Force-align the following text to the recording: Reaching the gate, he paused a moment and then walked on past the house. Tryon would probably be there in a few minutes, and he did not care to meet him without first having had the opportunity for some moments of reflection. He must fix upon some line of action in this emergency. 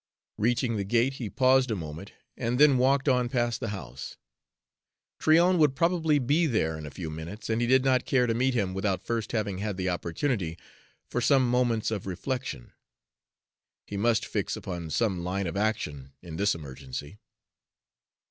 Reaching 0.39 0.77
the 0.77 0.83
gate, 0.83 1.13
he 1.21 1.29
paused 1.29 1.69
a 1.69 1.75
moment 1.75 2.13
and 2.35 2.59
then 2.59 2.79
walked 2.79 3.07
on 3.07 3.29
past 3.29 3.59
the 3.59 3.67
house. 3.69 4.17
Tryon 5.19 5.59
would 5.59 5.75
probably 5.75 6.17
be 6.17 6.47
there 6.47 6.75
in 6.75 6.87
a 6.87 6.89
few 6.89 7.11
minutes, 7.11 7.51
and 7.51 7.61
he 7.61 7.67
did 7.67 7.85
not 7.85 8.05
care 8.07 8.25
to 8.25 8.33
meet 8.33 8.55
him 8.55 8.73
without 8.73 9.03
first 9.03 9.31
having 9.31 9.59
had 9.59 9.77
the 9.77 9.89
opportunity 9.89 10.57
for 11.07 11.21
some 11.21 11.47
moments 11.47 11.91
of 11.91 12.07
reflection. 12.07 12.73
He 13.85 13.95
must 13.95 14.25
fix 14.25 14.57
upon 14.57 14.89
some 14.89 15.23
line 15.23 15.45
of 15.45 15.55
action 15.55 16.13
in 16.23 16.37
this 16.37 16.55
emergency. 16.55 17.19